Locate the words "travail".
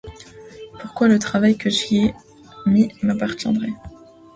1.19-1.55